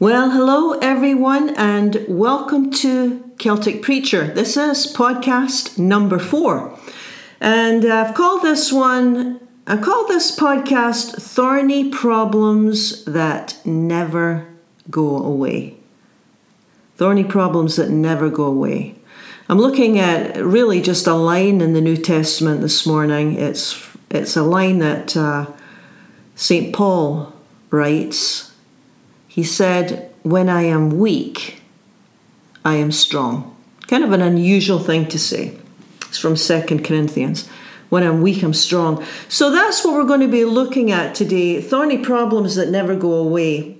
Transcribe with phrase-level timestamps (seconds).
[0.00, 4.28] Well, hello everyone, and welcome to Celtic Preacher.
[4.32, 6.78] This is podcast number four,
[7.40, 9.40] and I've called this one.
[9.66, 14.46] I call this podcast "Thorny Problems That Never
[14.88, 15.74] Go Away."
[16.96, 18.94] Thorny problems that never go away.
[19.48, 23.34] I'm looking at really just a line in the New Testament this morning.
[23.34, 25.46] It's it's a line that uh,
[26.36, 27.32] Saint Paul
[27.72, 28.47] writes
[29.38, 31.62] he said, When I am weak,
[32.64, 33.54] I am strong.
[33.86, 35.56] Kind of an unusual thing to say.
[36.08, 37.46] It's from 2 Corinthians.
[37.88, 39.06] When I'm weak, I'm strong.
[39.28, 43.12] So that's what we're going to be looking at today thorny problems that never go
[43.12, 43.78] away.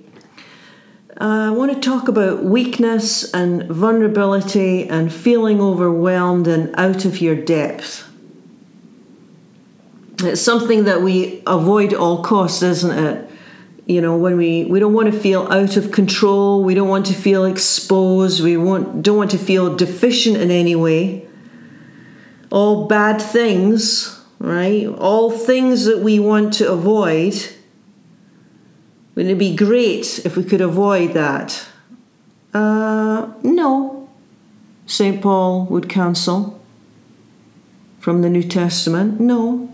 [1.19, 7.19] Uh, I want to talk about weakness and vulnerability and feeling overwhelmed and out of
[7.19, 8.09] your depth.
[10.19, 13.28] It's something that we avoid all costs, isn't it?
[13.89, 17.07] You know when we we don't want to feel out of control we don't want
[17.07, 21.27] to feel exposed we want, don't want to feel deficient in any way.
[22.51, 27.33] All bad things right all things that we want to avoid
[29.15, 31.67] wouldn't it be great if we could avoid that?
[32.53, 34.07] Uh, no.
[34.85, 36.61] St paul would counsel
[37.99, 39.19] from the new testament.
[39.19, 39.73] No.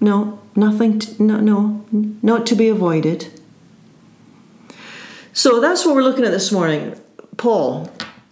[0.00, 1.84] No Nothing, to, no, no,
[2.22, 3.28] not to be avoided.
[5.32, 6.98] So that's what we're looking at this morning.
[7.36, 7.90] Paul.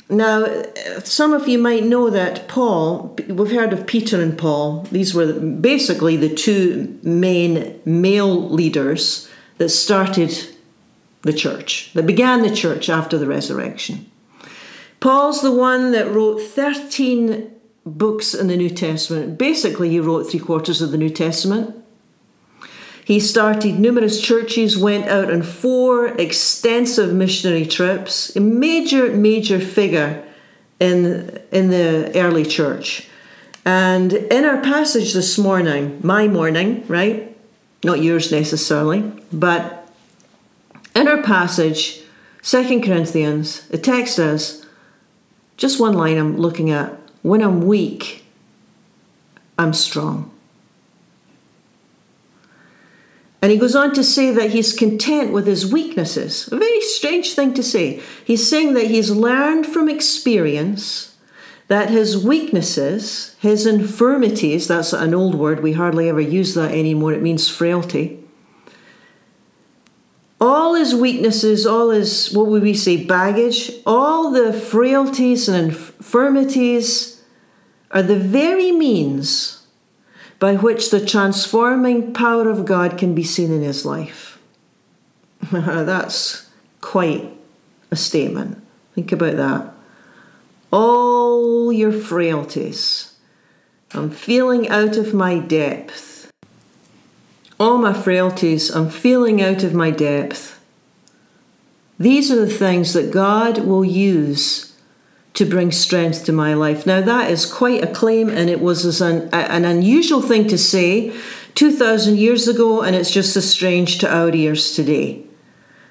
[0.09, 0.65] Now,
[1.03, 4.83] some of you might know that Paul, we've heard of Peter and Paul.
[4.91, 9.29] These were basically the two main male leaders
[9.59, 10.35] that started
[11.23, 14.11] the church, that began the church after the resurrection.
[15.01, 17.51] Paul's the one that wrote 13
[17.85, 19.39] books in the New Testament.
[19.39, 21.84] Basically, he wrote three quarters of the New Testament.
[23.05, 30.25] He started numerous churches, went out on four extensive missionary trips, a major, major figure
[30.81, 33.09] in, in the early church.
[33.67, 37.37] And in our passage this morning, my morning, right?
[37.83, 39.01] Not yours necessarily,
[39.33, 39.87] but
[40.95, 42.03] in our passage,
[42.41, 44.65] Second Corinthians, the text is
[45.57, 46.93] just one line I'm looking at.
[47.23, 48.25] When I'm weak,
[49.59, 50.34] I'm strong.
[53.45, 56.49] And he goes on to say that he's content with his weaknesses.
[56.51, 58.01] A very strange thing to say.
[58.25, 61.15] He's saying that he's learned from experience
[61.69, 67.13] that his weaknesses, his infirmities, that's an old word, we hardly ever use that anymore,
[67.13, 68.19] it means frailty.
[70.41, 77.23] All his weaknesses, all his, what would we say, baggage, all the frailties and infirmities
[77.91, 79.64] are the very means
[80.45, 84.39] by which the transforming power of God can be seen in his life.
[85.51, 86.51] That's
[86.83, 87.33] quite
[87.91, 88.63] a statement.
[88.95, 89.73] Think about that.
[90.71, 93.15] All your frailties.
[93.95, 96.31] I'm feeling out of my depth.
[97.59, 100.63] All my frailties, I'm feeling out of my depth.
[101.99, 104.74] These are the things that God will use
[105.35, 106.87] to bring strength to my life.
[106.87, 111.13] Now, that is quite a claim, and it was an, an unusual thing to say
[111.55, 115.25] 2,000 years ago, and it's just as strange to our ears today.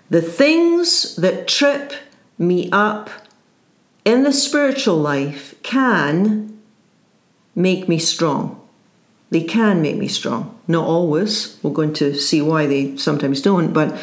[0.10, 1.94] The things that trip
[2.38, 3.10] me up
[4.06, 6.62] in the spiritual life can
[7.56, 8.60] make me strong.
[9.30, 10.60] They can make me strong.
[10.68, 11.58] Not always.
[11.64, 13.98] We're going to see why they sometimes don't, but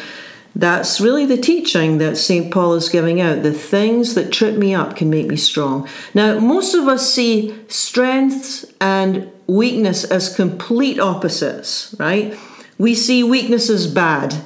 [0.55, 2.51] that's really the teaching that St.
[2.51, 3.43] Paul is giving out.
[3.43, 5.87] The things that trip me up can make me strong.
[6.13, 12.37] Now, most of us see strengths and weakness as complete opposites, right?
[12.77, 14.43] We see weakness as bad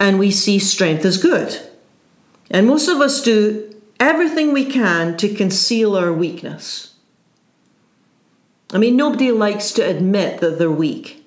[0.00, 1.60] and we see strength as good.
[2.50, 6.94] And most of us do everything we can to conceal our weakness.
[8.72, 11.23] I mean, nobody likes to admit that they're weak,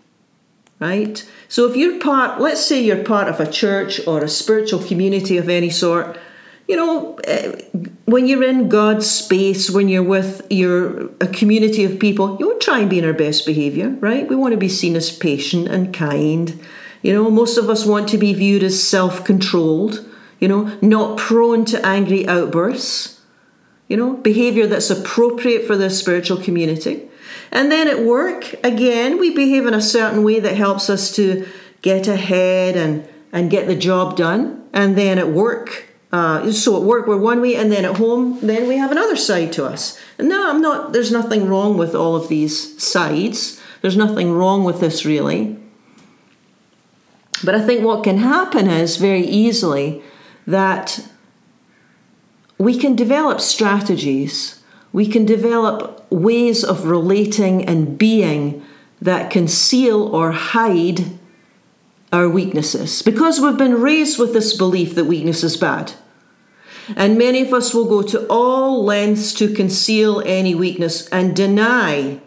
[0.79, 1.27] right?
[1.47, 5.37] So if you're part, let's say you're part of a church or a spiritual community
[5.37, 6.17] of any sort,
[6.67, 7.61] you know, eh,
[8.05, 12.59] when you're in God's space, when you're with your a community of people, you to
[12.59, 14.27] try and be in our best behavior, right?
[14.27, 16.59] We want to be seen as patient and kind.
[17.01, 20.05] You know, most of us want to be viewed as self-controlled,
[20.39, 23.21] you know, not prone to angry outbursts.
[23.87, 27.07] You know, behavior that's appropriate for the spiritual community.
[27.51, 31.47] And then at work, again, we behave in a certain way that helps us to
[31.81, 34.67] get ahead and, and get the job done.
[34.73, 38.39] And then at work, uh, so at work we're one way, and then at home,
[38.41, 39.99] then we have another side to us.
[40.19, 40.93] No, I'm not.
[40.93, 43.61] There's nothing wrong with all of these sides.
[43.81, 45.57] There's nothing wrong with this really.
[47.43, 50.01] But I think what can happen is very easily
[50.47, 51.07] that
[52.57, 54.63] we can develop strategies,
[54.93, 58.63] we can develop ways of relating and being
[59.01, 61.05] that conceal or hide
[62.11, 65.93] our weaknesses because we've been raised with this belief that weakness is bad.
[66.95, 72.21] And many of us will go to all lengths to conceal any weakness and deny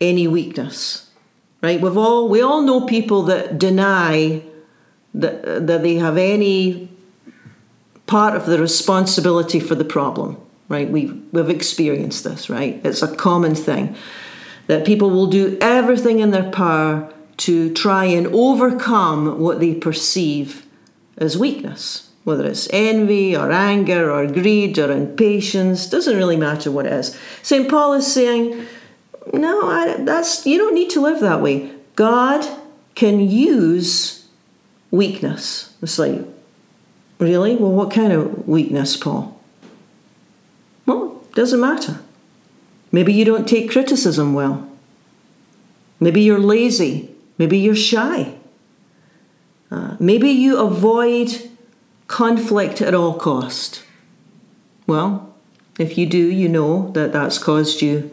[0.00, 1.10] any weakness.
[1.62, 1.80] Right?
[1.80, 4.42] We've all we all know people that deny
[5.14, 6.88] that that they have any
[8.06, 10.41] part of the responsibility for the problem.
[10.68, 10.88] Right?
[10.88, 12.80] We've we've experienced this, right?
[12.84, 13.96] It's a common thing.
[14.68, 20.64] That people will do everything in their power to try and overcome what they perceive
[21.18, 26.86] as weakness whether it's envy or anger or greed or impatience, doesn't really matter what
[26.86, 27.18] it is.
[27.42, 27.68] St.
[27.68, 28.66] Paul is saying,
[29.32, 31.72] no, I, that's you don't need to live that way.
[31.96, 32.46] God
[32.94, 34.26] can use
[34.90, 35.74] weakness.
[35.82, 36.20] It's like,
[37.18, 37.56] really?
[37.56, 39.40] Well, what kind of weakness, Paul?
[41.34, 42.00] Doesn't matter.
[42.90, 44.68] Maybe you don't take criticism well.
[45.98, 47.14] Maybe you're lazy.
[47.38, 48.34] Maybe you're shy.
[49.70, 51.50] Uh, maybe you avoid
[52.06, 53.82] conflict at all cost.
[54.86, 55.34] Well,
[55.78, 58.10] if you do, you know that that's caused you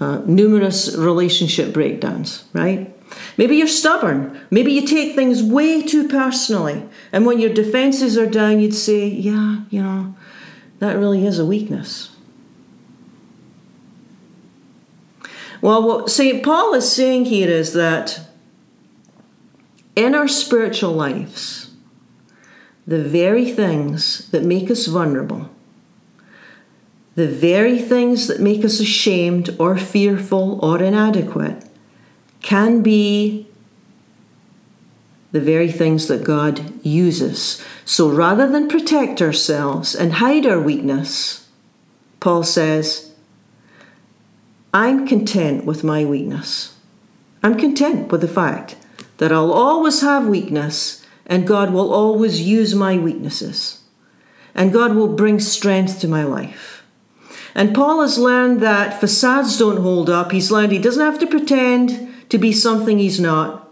[0.00, 2.90] uh, numerous relationship breakdowns, right?
[3.36, 4.40] Maybe you're stubborn.
[4.50, 6.82] Maybe you take things way too personally.
[7.12, 10.16] And when your defenses are down, you'd say, yeah, you know,
[10.80, 12.13] that really is a weakness.
[15.60, 16.42] Well, what St.
[16.42, 18.20] Paul is saying here is that
[19.96, 21.70] in our spiritual lives,
[22.86, 25.48] the very things that make us vulnerable,
[27.14, 31.64] the very things that make us ashamed or fearful or inadequate,
[32.42, 33.46] can be
[35.32, 37.64] the very things that God uses.
[37.84, 41.48] So rather than protect ourselves and hide our weakness,
[42.20, 43.13] Paul says,
[44.74, 46.74] I'm content with my weakness.
[47.44, 48.74] I'm content with the fact
[49.18, 53.82] that I'll always have weakness and God will always use my weaknesses.
[54.52, 56.82] And God will bring strength to my life.
[57.54, 60.32] And Paul has learned that facades don't hold up.
[60.32, 63.68] He's learned he doesn't have to pretend to be something he's not.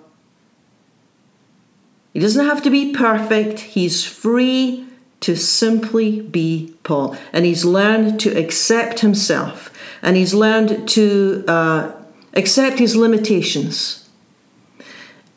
[2.12, 3.58] He doesn't have to be perfect.
[3.58, 4.86] He's free
[5.20, 7.16] to simply be Paul.
[7.32, 9.71] And he's learned to accept himself.
[10.02, 11.92] And he's learned to uh,
[12.34, 14.02] accept his limitations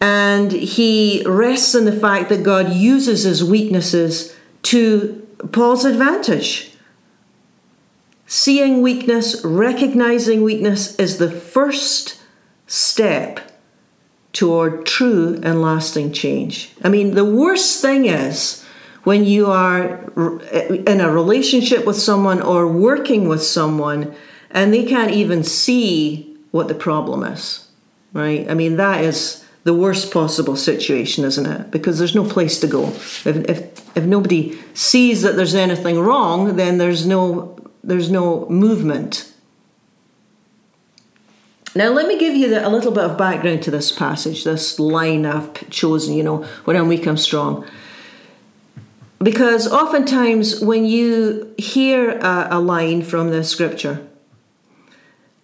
[0.01, 6.71] and he rests in the fact that God uses his weaknesses to Paul's advantage.
[8.27, 12.21] Seeing weakness, recognizing weakness is the first
[12.67, 13.39] step
[14.33, 16.73] toward true and lasting change.
[16.83, 18.65] I mean, the worst thing is
[19.05, 20.03] when you are
[20.87, 24.13] in a relationship with someone or working with someone
[24.51, 27.67] and they can't even see what the problem is,
[28.13, 28.49] right?
[28.49, 31.71] I mean, that is the worst possible situation, isn't it?
[31.71, 32.87] Because there's no place to go.
[32.89, 39.33] If, if, if nobody sees that there's anything wrong, then there's no, there's no movement.
[41.75, 44.79] Now, let me give you the, a little bit of background to this passage, this
[44.79, 47.67] line I've chosen, you know, when I'm weak, I'm strong.
[49.17, 54.07] Because oftentimes, when you hear a, a line from the scripture,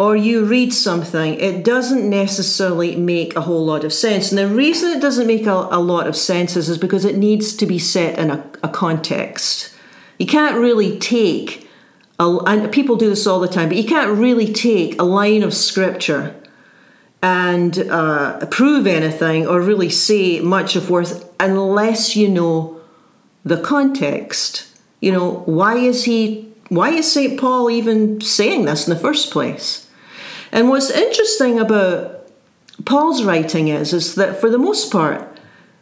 [0.02, 4.32] or you read something, it doesn't necessarily make a whole lot of sense.
[4.32, 7.18] And the reason it doesn't make a, a lot of sense is, is because it
[7.18, 9.72] needs to be set in a, a context.
[10.18, 11.70] You can't really take,
[12.20, 15.44] a, and people do this all the time, but you can't really take a line
[15.44, 16.36] of scripture
[17.22, 22.82] and uh, prove anything or really say much of worth unless you know
[23.46, 24.66] the context.
[25.00, 27.40] You know, why is he, why is St.
[27.40, 29.90] Paul even saying this in the first place?
[30.52, 32.30] And what's interesting about
[32.86, 35.28] Paul's writing is, is that for the most part,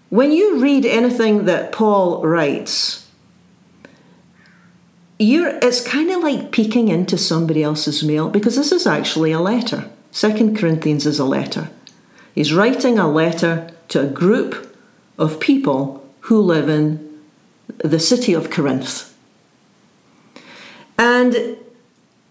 [0.10, 3.08] when you read anything that Paul writes,
[5.18, 9.40] you're, it's kind of like peeking into somebody else's mail because this is actually a
[9.40, 9.90] letter.
[10.12, 11.70] Second Corinthians is a letter.
[12.34, 14.76] He's writing a letter to a group
[15.18, 17.22] of people who live in
[17.78, 19.14] the city of Corinth.
[20.98, 21.58] And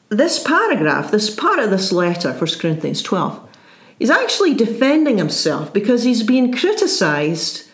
[0.08, 3.48] this paragraph, this part of this letter, 1 Corinthians 12,
[4.00, 7.68] is actually defending himself because he's been criticized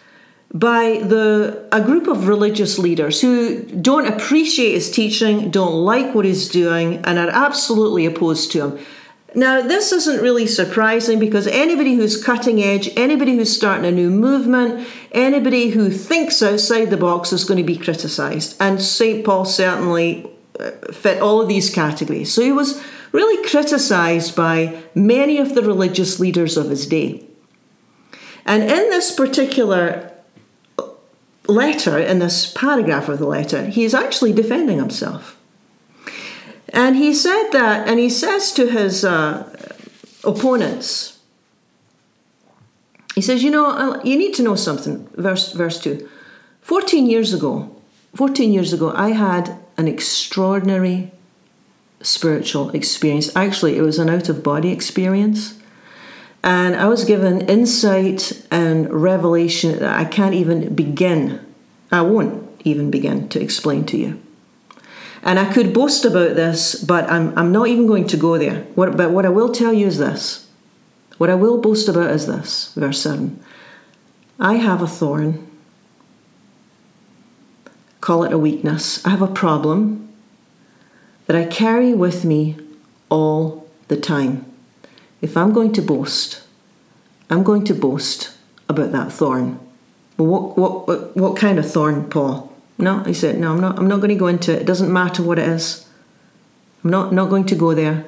[0.53, 6.25] by the a group of religious leaders who don't appreciate his teaching, don't like what
[6.25, 8.87] he's doing, and are absolutely opposed to him.
[9.37, 14.09] Now, this isn't really surprising because anybody who's cutting edge, anybody who's starting a new
[14.09, 18.57] movement, anybody who thinks outside the box is going to be criticized.
[18.61, 19.25] And St.
[19.25, 20.31] Paul certainly
[20.93, 22.33] fit all of these categories.
[22.33, 22.83] So he was
[23.13, 27.25] really criticized by many of the religious leaders of his day.
[28.47, 30.13] And in this particular
[31.47, 35.39] letter, in this paragraph of the letter, he is actually defending himself.
[36.69, 39.49] And he said that, and he says to his uh,
[40.25, 41.21] opponents,
[43.15, 45.09] he says, You know, you need to know something.
[45.15, 46.09] Verse, verse 2.
[46.63, 47.71] 14 years ago,
[48.17, 51.13] 14 years ago, I had an extraordinary
[52.01, 53.35] spiritual experience.
[53.35, 55.59] Actually, it was an out of body experience.
[56.43, 61.41] And I was given insight and revelation that I can't even begin,
[61.91, 64.21] I won't even begin to explain to you.
[65.23, 68.65] And I could boast about this, but I'm, I'm not even going to go there.
[68.75, 70.47] What, but what I will tell you is this.
[71.17, 73.43] What I will boast about is this, verse 7.
[74.39, 75.51] I have a thorn.
[78.05, 79.03] Call it a weakness.
[79.07, 80.13] I have a problem
[81.25, 82.55] that I carry with me
[83.09, 84.45] all the time.
[85.23, 86.43] If I'm going to boast,
[87.31, 88.37] I'm going to boast
[88.69, 89.59] about that thorn.
[90.19, 92.55] Well, what, what, what, what kind of thorn, Paul?
[92.77, 94.61] No, he said, no, I'm not, I'm not going to go into it.
[94.61, 95.89] It doesn't matter what it is.
[96.85, 98.05] I'm not, not going to go there.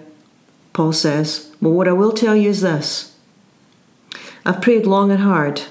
[0.75, 3.17] Paul says, well, what I will tell you is this
[4.45, 5.62] I've prayed long and hard,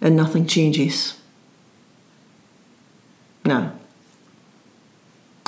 [0.00, 1.20] and nothing changes.
[3.44, 3.72] Now,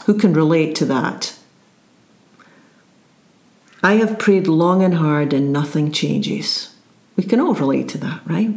[0.04, 1.36] who can relate to that?
[3.82, 6.74] I have prayed long and hard and nothing changes.
[7.16, 8.50] We can all relate to that, right?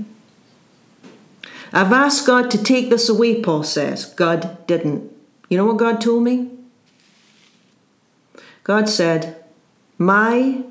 [1.71, 4.05] I've asked God to take this away, Paul says.
[4.05, 5.11] God didn't.
[5.49, 6.51] You know what God told me?
[8.63, 9.43] God said,
[9.97, 10.63] My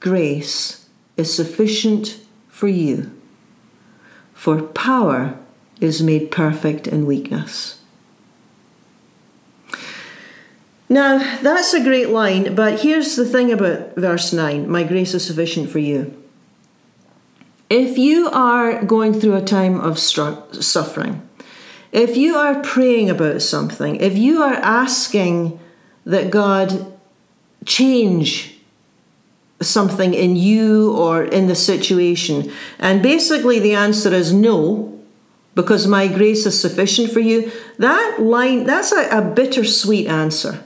[0.00, 3.10] grace is sufficient for you,
[4.34, 5.38] for power
[5.80, 7.75] is made perfect in weakness.
[10.88, 15.26] Now, that's a great line, but here's the thing about verse 9 My grace is
[15.26, 16.22] sufficient for you.
[17.68, 21.28] If you are going through a time of suffering,
[21.90, 25.58] if you are praying about something, if you are asking
[26.04, 26.92] that God
[27.64, 28.60] change
[29.60, 34.96] something in you or in the situation, and basically the answer is no,
[35.56, 40.62] because my grace is sufficient for you, that line, that's a, a bittersweet answer.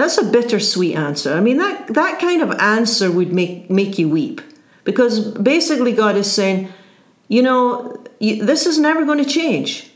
[0.00, 1.34] That's a bittersweet answer.
[1.34, 4.40] I mean, that, that kind of answer would make, make you weep.
[4.82, 6.72] Because basically, God is saying,
[7.28, 9.90] you know, this is never going to change.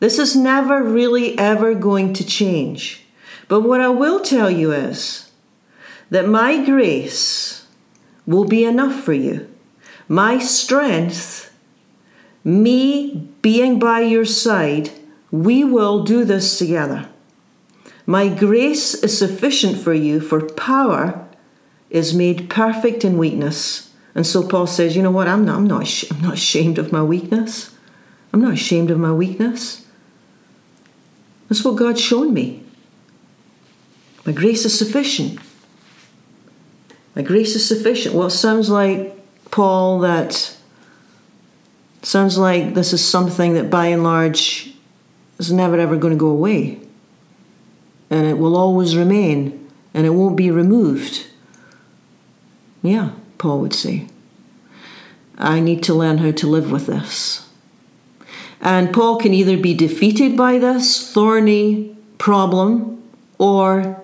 [0.00, 3.04] This is never really ever going to change.
[3.46, 5.30] But what I will tell you is
[6.08, 7.66] that my grace
[8.26, 9.54] will be enough for you.
[10.08, 11.54] My strength,
[12.42, 14.92] me being by your side,
[15.30, 17.11] we will do this together.
[18.06, 21.26] My grace is sufficient for you, for power
[21.90, 23.92] is made perfect in weakness.
[24.14, 25.28] And so Paul says, you know what?
[25.28, 27.74] I'm not, I'm not, I'm not ashamed of my weakness.
[28.32, 29.86] I'm not ashamed of my weakness.
[31.48, 32.64] That's what God's shown me.
[34.24, 35.38] My grace is sufficient.
[37.14, 38.14] My grace is sufficient.
[38.14, 39.18] Well, it sounds like,
[39.50, 40.56] Paul, that
[42.02, 44.74] sounds like this is something that by and large
[45.38, 46.80] is never ever going to go away.
[48.12, 51.28] And it will always remain and it won't be removed.
[52.82, 54.06] Yeah, Paul would say.
[55.38, 57.48] I need to learn how to live with this.
[58.60, 63.02] And Paul can either be defeated by this thorny problem
[63.38, 63.98] or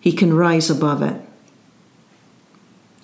[0.00, 1.20] he can rise above it.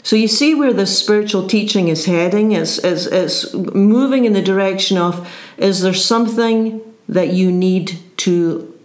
[0.03, 4.41] So you see where this spiritual teaching is heading, is, is, is moving in the
[4.41, 6.81] direction of is there something
[7.11, 8.76] that you need to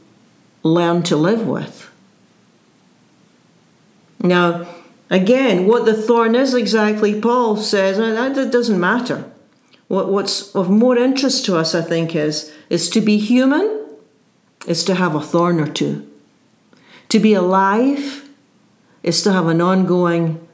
[0.63, 1.89] learn to live with?
[4.20, 4.68] Now,
[5.12, 9.30] Again, what the thorn is exactly, Paul says, uh, that doesn't matter.
[9.89, 13.88] What, what's of more interest to us, I think, is, is to be human,
[14.65, 16.10] is to have a thorn or two.
[17.10, 18.30] To be alive
[19.03, 20.48] is to have an ongoing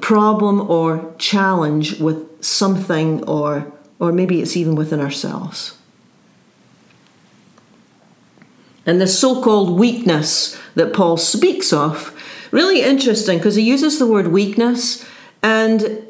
[0.00, 5.78] problem or challenge with something, or, or maybe it's even within ourselves.
[8.90, 12.12] And the so called weakness that Paul speaks of
[12.50, 15.04] Really interesting because he uses the word weakness.
[15.42, 16.04] And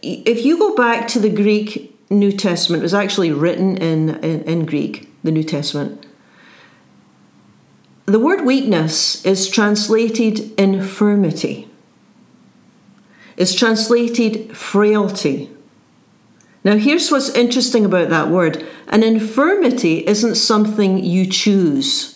[0.00, 4.42] if you go back to the Greek New Testament, it was actually written in, in,
[4.42, 6.06] in Greek, the New Testament.
[8.06, 11.68] the word weakness is translated infirmity.
[13.36, 15.50] It's translated frailty.
[16.64, 22.11] Now, here's what's interesting about that word an infirmity isn't something you choose,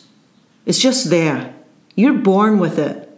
[0.67, 1.55] it's just there.
[1.95, 3.09] You're born with it.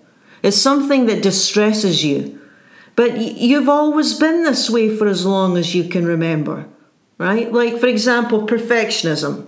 [0.43, 2.41] It's something that distresses you.
[2.95, 6.67] But you've always been this way for as long as you can remember,
[7.17, 7.53] right?
[7.53, 9.47] Like, for example, perfectionism,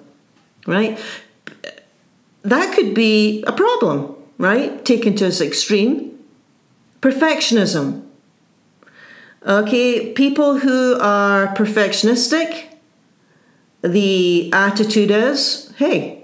[0.67, 0.99] right?
[2.43, 4.85] That could be a problem, right?
[4.85, 6.19] Taken to its extreme.
[7.03, 8.07] Perfectionism.
[9.47, 12.67] Okay, people who are perfectionistic,
[13.83, 16.20] the attitude is hey,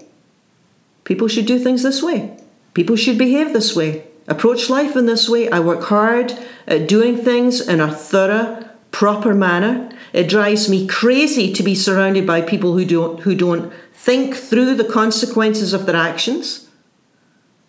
[1.07, 2.37] people should do things this way.
[2.73, 4.03] People should behave this way.
[4.27, 5.49] Approach life in this way.
[5.49, 6.37] I work hard
[6.67, 9.89] at doing things in a thorough, proper manner.
[10.11, 14.75] It drives me crazy to be surrounded by people who don't who don't think through
[14.75, 16.67] the consequences of their actions.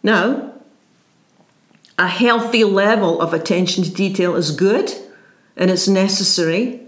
[0.03, 0.55] Now,
[1.97, 4.93] a healthy level of attention to detail is good
[5.57, 6.83] and it's necessary.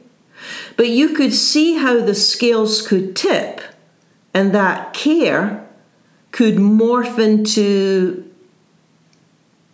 [0.77, 3.61] But you could see how the scales could tip
[4.35, 5.70] and that care
[6.33, 8.31] could morph into,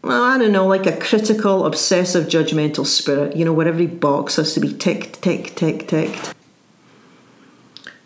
[0.03, 4.37] well, I don't know, like a critical, obsessive, judgmental spirit, you know, where every box
[4.37, 6.35] has to be ticked, ticked, ticked, ticked.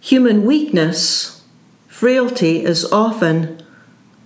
[0.01, 1.43] Human weakness,
[1.89, 3.63] frailty, is often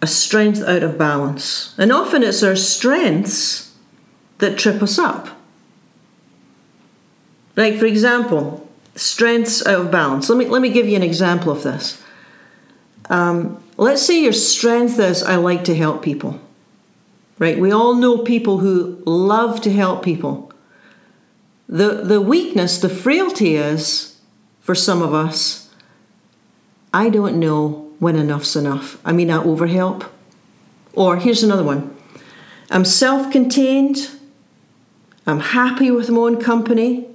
[0.00, 1.74] a strength out of balance.
[1.78, 3.74] And often it's our strengths
[4.38, 5.28] that trip us up.
[7.56, 10.28] Like, for example, strengths out of balance.
[10.28, 12.03] Let me, let me give you an example of this.
[13.10, 16.40] Um, let's say your strength is I like to help people.
[17.38, 17.58] Right?
[17.58, 20.52] We all know people who love to help people.
[21.68, 24.20] The, the weakness, the frailty is,
[24.60, 25.70] for some of us,
[26.92, 28.98] I don't know when enough's enough.
[29.04, 30.08] I mean, I overhelp.
[30.92, 31.96] Or here's another one
[32.70, 34.10] I'm self contained,
[35.26, 37.08] I'm happy with my own company,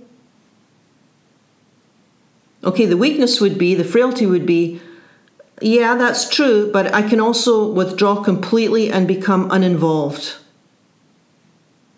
[2.63, 4.81] Okay, the weakness would be, the frailty would be,
[5.61, 10.35] yeah, that's true, but I can also withdraw completely and become uninvolved.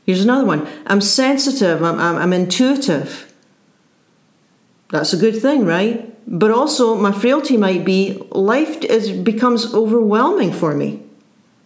[0.05, 3.33] Here's another one I'm sensitive, I'm, I'm, I'm intuitive.
[4.89, 6.07] That's a good thing, right?
[6.27, 11.01] But also, my frailty might be life is, becomes overwhelming for me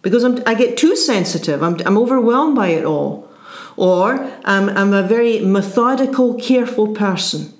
[0.02, 3.28] because I'm, I get too sensitive, I'm, I'm overwhelmed by it all.
[3.76, 7.52] Or I'm, I'm a very methodical, careful person.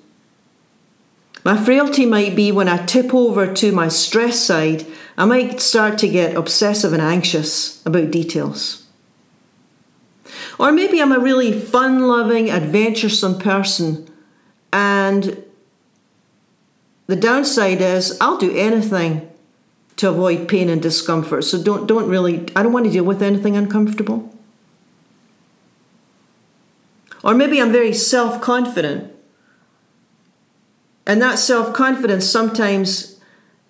[1.47, 4.85] My frailty might be when I tip over to my stress side,
[5.17, 8.85] I might start to get obsessive and anxious about details.
[10.59, 14.13] Or maybe I'm a really fun loving, adventuresome person,
[14.73, 15.41] and
[17.07, 19.31] the downside is I'll do anything
[19.99, 21.45] to avoid pain and discomfort.
[21.45, 24.35] So don't, don't really, I don't want to deal with anything uncomfortable.
[27.23, 29.16] Or maybe I'm very self confident
[31.07, 33.21] and that self confidence sometimes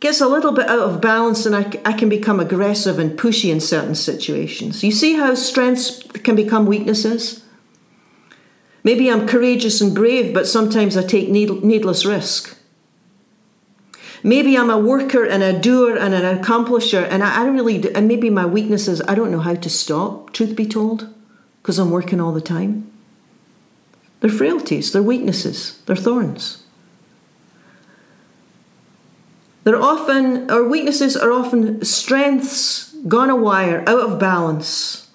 [0.00, 3.50] gets a little bit out of balance, and I, I can become aggressive and pushy
[3.50, 4.82] in certain situations.
[4.82, 7.42] You see how strengths can become weaknesses?
[8.84, 12.56] Maybe I'm courageous and brave, but sometimes I take need, needless risk.
[14.22, 17.90] Maybe I'm a worker and a doer and an accomplisher, and I, I really, do,
[17.94, 21.12] and maybe my weakness is I don't know how to stop, truth be told,
[21.62, 22.90] because I'm working all the time.
[24.20, 26.65] They're frailties, they're weaknesses, they're thorns.
[29.66, 35.10] They're often, our weaknesses are often strengths gone awry, out of balance.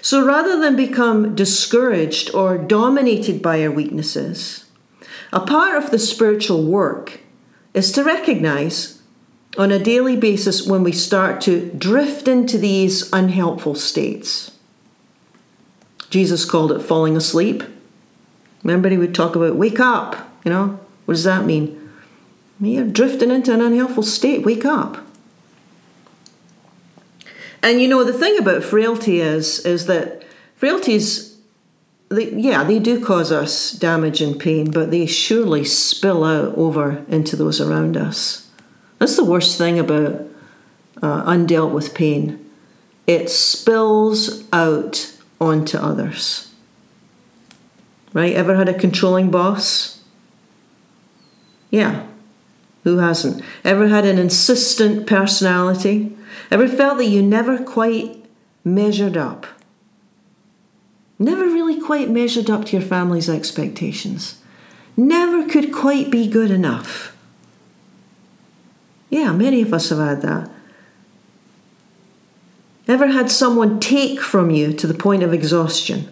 [0.00, 4.66] So rather than become discouraged or dominated by our weaknesses,
[5.32, 7.18] a part of the spiritual work
[7.74, 9.02] is to recognize
[9.58, 14.52] on a daily basis when we start to drift into these unhelpful states.
[16.08, 17.64] Jesus called it falling asleep.
[18.62, 20.78] Remember, he would talk about wake up, you know?
[21.06, 21.85] What does that mean?
[22.60, 24.44] You're drifting into an unhelpful state.
[24.44, 24.98] Wake up.
[27.62, 30.22] And you know the thing about frailty is is that
[30.54, 31.36] frailties,
[32.08, 37.04] they, yeah, they do cause us damage and pain, but they surely spill out over
[37.08, 38.48] into those around us.
[38.98, 40.22] That's the worst thing about
[41.02, 42.42] uh, undealt with pain.
[43.06, 46.52] It spills out onto others.
[48.12, 48.34] Right?
[48.34, 50.02] Ever had a controlling boss?
[51.70, 52.06] Yeah,
[52.86, 53.42] who hasn't?
[53.64, 56.16] Ever had an insistent personality?
[56.52, 58.24] Ever felt that you never quite
[58.62, 59.44] measured up?
[61.18, 64.40] Never really quite measured up to your family's expectations?
[64.96, 67.16] Never could quite be good enough?
[69.10, 70.48] Yeah, many of us have had that.
[72.86, 76.08] Ever had someone take from you to the point of exhaustion?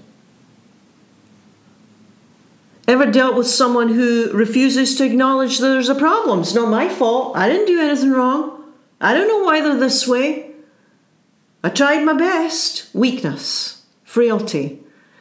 [2.86, 6.40] Ever dealt with someone who refuses to acknowledge that there's a problem?
[6.40, 7.36] It's not my fault.
[7.36, 8.64] I didn't do anything wrong.
[9.00, 10.50] I don't know why they're this way.
[11.62, 12.94] I tried my best.
[12.94, 14.80] Weakness, frailty,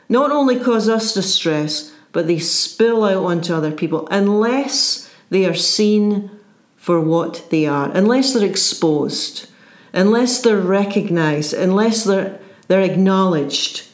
[0.10, 5.56] not only cause us distress, but they spill out onto other people unless they are
[5.56, 6.30] seen
[6.76, 9.50] for what they are, unless they're exposed,
[9.94, 13.88] unless they're recognized, unless they're, they're acknowledged.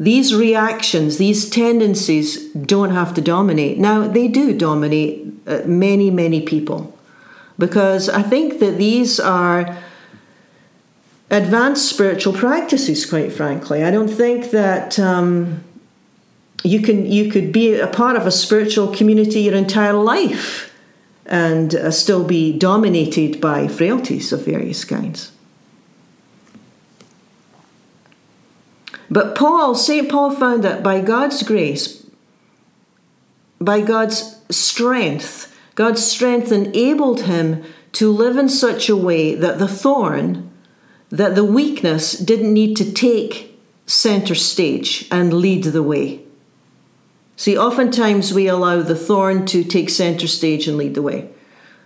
[0.00, 3.78] These reactions, these tendencies don't have to dominate.
[3.78, 6.98] Now, they do dominate uh, many, many people
[7.58, 9.76] because I think that these are
[11.30, 13.84] advanced spiritual practices, quite frankly.
[13.84, 14.98] I don't think that.
[14.98, 15.64] Um,
[16.62, 20.74] you can you could be a part of a spiritual community your entire life
[21.26, 25.32] and uh, still be dominated by frailties of various kinds.
[29.10, 30.08] But Paul, St.
[30.08, 32.06] Paul found that by God's grace,
[33.60, 39.68] by God's strength, God's strength enabled him to live in such a way that the
[39.68, 40.50] thorn,
[41.10, 46.22] that the weakness didn't need to take center stage and lead the way.
[47.36, 51.30] See, oftentimes we allow the thorn to take center stage and lead the way.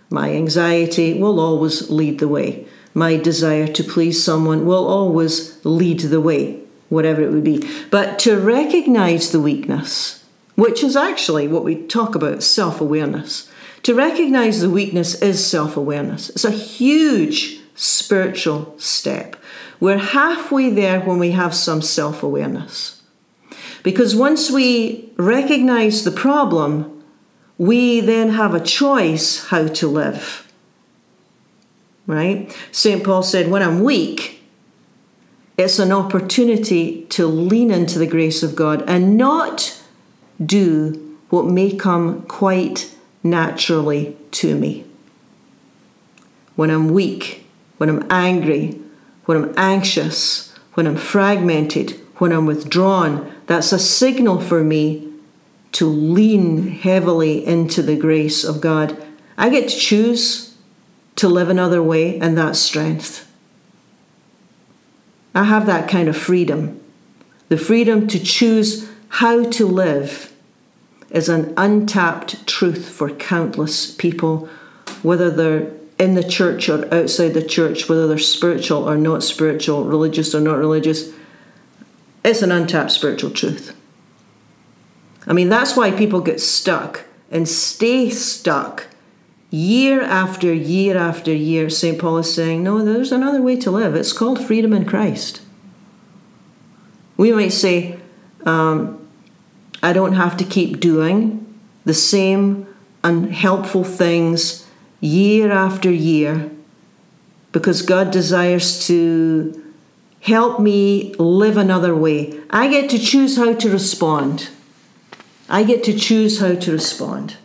[0.09, 2.67] My anxiety will always lead the way.
[2.93, 6.64] My desire to please someone will always lead the way,
[6.95, 7.67] whatever it would be.
[7.91, 10.23] But to recognize the weakness,
[10.55, 13.49] which is actually what we talk about self awareness,
[13.83, 16.29] to recognize the weakness is self awareness.
[16.31, 19.35] It's a huge spiritual step.
[19.79, 23.03] We're halfway there when we have some self awareness.
[23.83, 27.03] Because once we recognize the problem,
[27.57, 30.51] we then have a choice how to live.
[32.07, 32.55] Right?
[32.71, 33.03] St.
[33.03, 34.34] Paul said, When I'm weak,
[35.57, 39.81] it's an opportunity to lean into the grace of God and not
[40.43, 44.85] do what may come quite naturally to me.
[46.55, 47.45] When I'm weak,
[47.77, 48.79] when I'm angry,
[49.25, 55.11] when I'm anxious, when I'm fragmented, when I'm withdrawn, that's a signal for me
[55.73, 59.01] to lean heavily into the grace of God.
[59.37, 60.55] I get to choose
[61.17, 63.29] to live another way, and that's strength.
[65.35, 66.81] I have that kind of freedom.
[67.49, 70.33] The freedom to choose how to live
[71.09, 74.49] is an untapped truth for countless people,
[75.03, 79.83] whether they're in the church or outside the church, whether they're spiritual or not spiritual,
[79.83, 81.11] religious or not religious.
[82.23, 83.75] It's an untapped spiritual truth.
[85.27, 88.87] I mean, that's why people get stuck and stay stuck
[89.49, 91.69] year after year after year.
[91.69, 91.99] St.
[91.99, 93.95] Paul is saying, no, there's another way to live.
[93.95, 95.41] It's called freedom in Christ.
[97.17, 97.99] We might say,
[98.45, 99.07] um,
[99.81, 101.41] I don't have to keep doing
[101.85, 102.67] the same
[103.03, 104.67] unhelpful things
[104.99, 106.49] year after year
[107.51, 109.61] because God desires to
[110.25, 112.33] Help me live another way.
[112.49, 114.49] I get to choose how to respond.
[115.47, 117.37] I get to choose how to respond.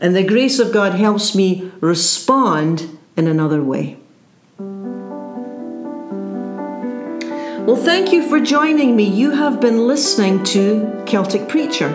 [0.00, 3.98] And the grace of God helps me respond in another way.
[7.66, 9.04] Well, thank you for joining me.
[9.04, 11.88] You have been listening to Celtic Preacher.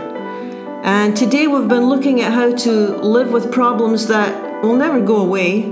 [0.84, 5.18] And today we've been looking at how to live with problems that will never go
[5.18, 5.64] away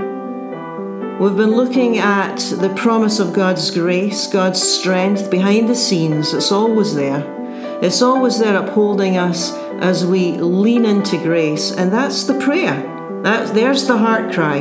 [1.19, 6.34] We've been looking at the promise of God's grace, God's strength behind the scenes.
[6.34, 7.24] It's always there.
[7.84, 11.72] It's always there upholding us as we lean into grace.
[11.72, 13.22] And that's the prayer.
[13.24, 14.60] That, there's the heart cry.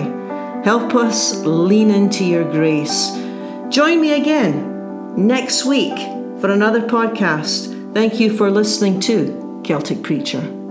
[0.64, 3.10] Help us lean into your grace.
[3.70, 5.96] Join me again next week
[6.40, 7.94] for another podcast.
[7.94, 10.61] Thank you for listening to Celtic Preacher.